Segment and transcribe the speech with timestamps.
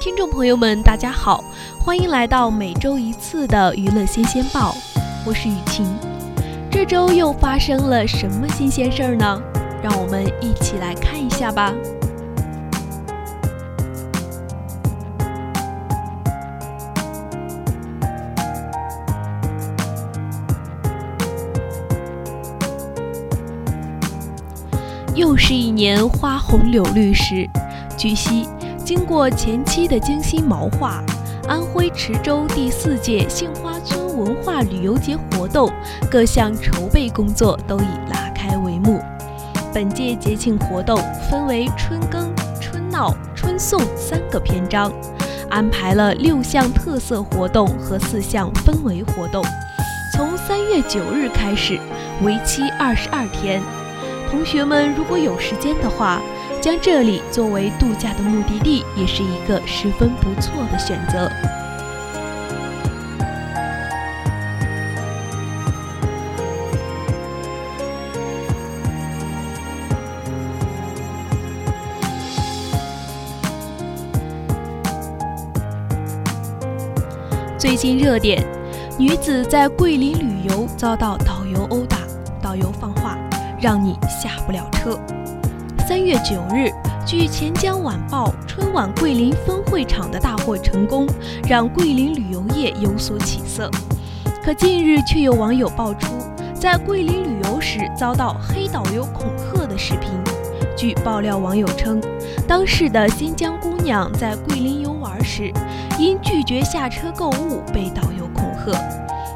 [0.00, 1.44] 听众朋友们，大家好，
[1.78, 4.74] 欢迎来到每周一次的娱乐新鲜报，
[5.24, 5.86] 我是雨晴。
[6.70, 9.40] 这周又发生了什么新鲜事儿呢？
[9.82, 11.72] 让我们一起来看一下吧。
[25.14, 27.48] 又是一年花红柳绿时，
[27.96, 28.48] 据悉。
[28.84, 31.04] 经过前期的精心谋划，
[31.46, 35.70] 安徽池州第四届杏花村文化旅游节活动
[36.10, 38.97] 各项筹备工作都已拉开帷幕。
[39.78, 40.98] 本届节庆活动
[41.30, 44.92] 分为春耕、春闹、春送三个篇章，
[45.48, 49.40] 安排了六项特色活动和四项氛围活动，
[50.12, 51.78] 从三月九日开始，
[52.24, 53.62] 为期二十二天。
[54.28, 56.20] 同学们如果有时间的话，
[56.60, 61.30] 将这里作为度假的目的地，也是一个十分不错的选择。
[77.58, 78.40] 最近热点，
[78.96, 81.98] 女子在桂林旅游遭到导游殴打，
[82.40, 83.18] 导游放话，
[83.60, 84.96] 让你下不了车。
[85.88, 86.70] 三月九日，
[87.04, 91.04] 据钱江晚报，春晚桂林分会场的大获成功，
[91.48, 93.68] 让桂林旅游业有所起色。
[94.44, 96.14] 可近日却有网友爆出
[96.54, 100.12] 在桂林旅游时遭到黑导游恐吓的视频。
[100.78, 102.00] 据爆料，网友称，
[102.46, 105.52] 当事的新疆姑娘在桂林游玩时，
[105.98, 108.80] 因拒绝下车购物被导游恐吓。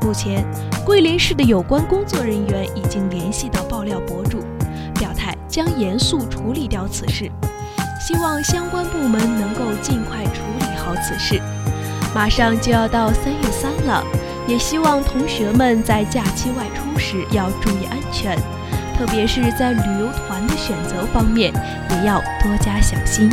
[0.00, 0.42] 目前，
[0.82, 4.38] 桂林市的有关工作人员已经联系到爆料博主。
[4.98, 7.30] 表态将严肃处理掉此事，
[8.00, 11.38] 希望相关部门能够尽快处理好此事。
[12.14, 14.02] 马上就要到三月三了，
[14.48, 18.38] 也希望同学们在假期外出时要注意安全，
[18.96, 21.52] 特别是在旅游团的选择方面
[21.90, 23.30] 也要多加小心。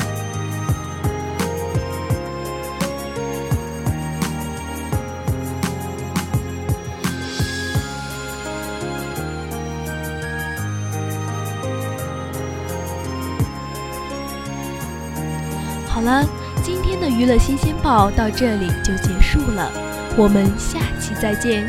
[15.87, 16.25] 好了，
[16.61, 19.71] 今天的娱乐新鲜报到这里就结束了，
[20.17, 21.65] 我们下期再见。